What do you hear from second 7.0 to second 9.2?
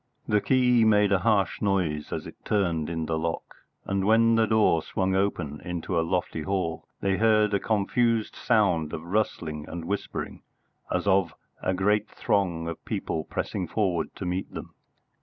they heard a confused sound of